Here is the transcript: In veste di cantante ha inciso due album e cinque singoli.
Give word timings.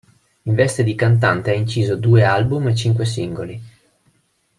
In 0.45 0.55
veste 0.55 0.81
di 0.83 0.95
cantante 0.95 1.51
ha 1.51 1.53
inciso 1.53 1.95
due 1.95 2.23
album 2.23 2.69
e 2.69 2.75
cinque 2.75 3.05
singoli. 3.05 3.61